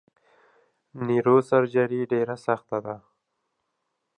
[1.05, 2.95] نیوروسرجري ډیره سخته ده!